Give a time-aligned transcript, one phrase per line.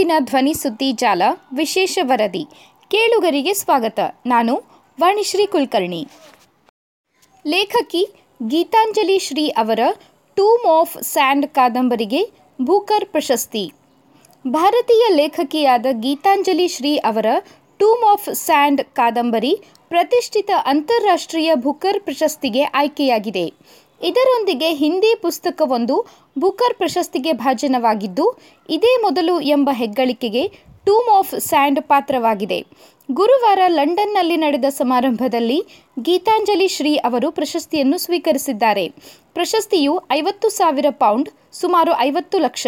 [0.00, 1.22] ಅನುದಿನ ಧ್ವನಿ ಸುದ್ದಿ ಜಾಲ
[1.56, 2.46] ವಿಶೇಷ ವರದಿ.
[2.90, 3.98] ಕೇಳುಗರಿಗೆ ಸ್ವಾಗತ.
[4.26, 4.62] ನಾನು
[5.00, 6.08] ವಾಣಿಶ್ರೀ ಕುಲಕರ್ಣಿ.
[7.46, 8.08] ಲೇಖಕಿ
[8.46, 9.80] ಗೀತಾಂಜಲಿ ಶ್ರೀ ಅವರ
[10.36, 12.30] ಟೂಮ್ ಆಫ್ ಸ್ಯಾಂಡ್ ಕಾದಂಬರಿಗೆ
[12.62, 13.72] ಭೂಕರ್ ಪ್ರಶಸ್ತಿ
[14.48, 17.26] ಭಾರತೀಯ ಲೇಖಕಿಯಾದ ಗೀತಾಂಜಲಿ ಶ್ರೀ ಅವರ
[17.76, 19.58] ಟೂಮ್ ಆಫ್ ಸ್ಯಾಂಡ್ ಕಾದಂಬರಿ
[19.88, 23.52] ಪ್ರತಿಷ್ಠಿತ ಅಂತಾರಾಷ್ಟ್ರೀಯ ಭೂಕರ್ ಪ್ರಶಸ್ತಿಗೆ ಆಯ್ಕೆಯಾಗಿದೆ.
[24.08, 25.96] ಇದರೊಂದಿಗೆ ಹಿಂದಿ ಪುಸ್ತಕವೊಂದು
[26.42, 28.26] ಬುಕರ್ ಪ್ರಶಸ್ತಿಗೆ ಭಾಜನವಾಗಿದ್ದು,
[28.76, 30.44] ಇದೇ ಮೊದಲು ಎಂಬ ಹೆಗ್ಗಳಿಕೆಗೆ
[30.86, 32.58] ಟೂಮ್ ಆಫ್ ಸ್ಯಾಂಡ್ ಪಾತ್ರವಾಗಿದೆ.
[33.08, 35.58] ಗುರುವಾರ ಲಂಡನ್ನಲ್ಲಿ ನಡೆದ ಸಮಾರಂಭದಲ್ಲಿ
[36.06, 38.84] ಗೀತಾಂಜಲಿ ಶ್ರೀ ಅವರು ಪ್ರಶಸ್ತಿಯನ್ನು ಸ್ವೀಕರಿಸಿದ್ದಾರೆ.
[39.36, 41.28] ಪ್ರಶಸ್ತಿಯು ಐವತ್ತು ಸಾವಿರ ಪೌಂಡ್,
[41.60, 42.66] ಸುಮಾರು ಐವತ್ತು ಲಕ್ಷ,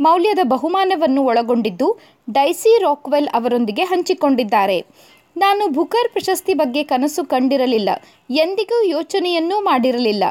[0.00, 1.88] ಮೌಲ್ಯದ ಬಹುಮಾನವನ್ನು ಒಳಗೊಂಡಿದ್ದು
[2.30, 4.78] ಡೈಸಿ ರಾಕ್ವೆಲ್ ಅವರೊಂದಿಗೆ ಹಂಚಿಕೊಂಡಿದ್ದಾರೆ.
[5.36, 7.90] ನಾನು ಬುಕರ್ ಪ್ರಶಸ್ತಿ ಬಗ್ಗೆ ಕನಸು ಕಂಡಿರಲಿಲ್ಲ,
[8.42, 10.24] ಎಂದಿಗೂ ಯೋಚನೆಯನ್ನೂ ಮಾಡಿರಲಿಲ್ಲ.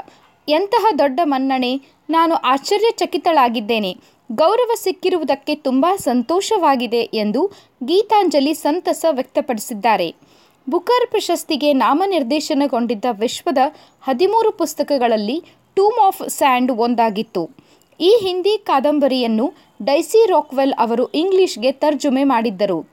[0.47, 3.97] ಎಂತಹ ದೊಡ್ಡ ಮನ್ನಣೆ, ನಾನು ಆಶ್ಚರ್ಯಚಕಿತಳಾಗಿದ್ದೇನೆ.
[4.31, 7.51] ಗೌರವ ಸಿಕ್ಕಿರುವುದಕ್ಕೆ ತುಂಬ ಸಂತೋಷವಾಗಿದೆ ಎಂದು
[7.83, 10.15] ಗೀತಾಂಜಲಿ ಸಂತಸ ವ್ಯಕ್ತಪಡಿಸಿದ್ದಾರೆ.
[10.69, 13.57] ಬುಕರ್ ಪ್ರಶಸ್ತಿಗೆ ನಾಮನಿರ್ದೇಶನಗೊಂಡಿದ್ದ ವಿಶ್ವದ
[14.01, 15.43] ಹದಿಮೂರು ಪುಸ್ತಕಗಳಲ್ಲಿ
[15.75, 17.49] ಟೂಮ್ ಆಫ್ ಸ್ಯಾಂಡ್ ಒಂದಾಗಿತ್ತು.
[18.01, 22.92] ಈ ಹಿಂದಿ ಕಾದಂಬರಿಯನ್ನು ಡೈಸಿ ರಾಕ್ವೆಲ್ ಅವರು ಇಂಗ್ಲಿಷ್ಗೆ ತರ್ಜುಮೆ ಮಾಡಿದ್ದರು.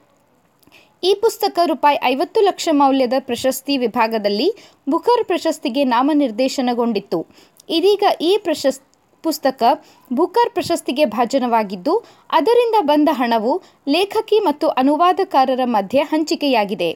[1.03, 4.47] ಈ ಪುಸ್ತಕ ರೂಪಾಯಿ ಐವತ್ತು ಲಕ್ಷ ಮೌಲ್ಯದ ಪ್ರಶಸ್ತಿ ವಿಭಾಗದಲ್ಲಿ
[4.89, 7.19] ಬುಕರ್ ಪ್ರಶಸ್ತಿಗೆ ನಾಮನಿರ್ದೇಶನಗೊಂಡಿತ್ತು.
[7.69, 8.79] ಇದೀಗ ಈ ಪ್ರಶಸ್,
[9.23, 9.63] ಪುಸ್ತಕ
[10.13, 11.93] ಬುಕರ್ ಪ್ರಶಸ್ತಿಗೆ ಭಾಜನವಾಗಿದ್ದು,
[12.29, 13.53] ಅದರಿಂದ ಬಂದ ಹಣವು
[13.87, 16.91] ಲೇಖಕಿ ಮತ್ತು ಅನುವಾದಕಾರರ ಮಧ್ಯೆ ಹಂಚಿಕೆಯಾಗಿದೆ.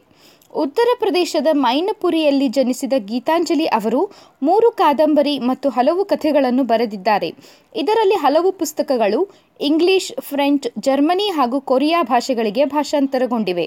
[0.63, 4.01] ಉತ್ತರ ಪ್ರದೇಶದ ಮೈನಪುರಿಯಲ್ಲಿ ಜನಿಸಿದ ಗೀತಾಂಜಲಿ ಅವರು
[4.43, 7.29] ಮೂರು ಕಾದಂಬರಿ ಮತ್ತು ಹಲವು ಕಥೆಗಳನ್ನು ಬರೆದಿದ್ದಾರೆ.
[7.75, 9.19] ಇದರಲ್ಲಿ ಹಲವು ಪುಸ್ತಕಗಳು
[9.61, 13.65] ಇಂಗ್ಲಿಷ್, ಫ್ರೆಂಚ್, ಜರ್ಮನಿ ಹಾಗೂ ಕೊರಿಯಾ ಭಾಷೆಗಳಿಗೆ ಭಾಷಾಂತರಗೊಂಡಿವೆ.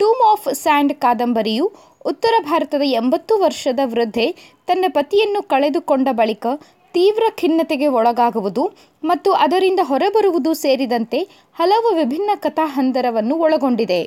[0.00, 1.64] ಟೂಮ್ ಆಫ್ ಸ್ಯಾಂಡ್ ಕಾದಂಬರಿಯು
[2.06, 4.26] ಉತ್ತರ ಭಾರತದ ಎಂಬತ್ತು ವರ್ಷದ ವೃದ್ಧೆ
[4.66, 6.46] ತನ್ನ ಪತಿಯನ್ನು ಕಳೆದುಕೊಂಡ ಬಳಿಕ
[6.94, 8.62] ತೀವ್ರ ಖಿನ್ನತೆಗೆ ಒಳಗಾಗುವುದು
[9.04, 11.18] ಮತ್ತು ಅದರಿಂದ ಹೊರಬರುವುದು ಸೇರಿದಂತೆ
[11.54, 14.00] ಹಲವು ವಿಭಿನ್ನ ಕಥಾಹಂದರವನ್ನು ಒಳಗೊಂಡಿದೆ.